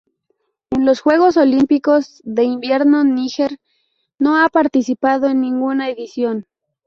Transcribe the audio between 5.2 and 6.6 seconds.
en ninguna edición.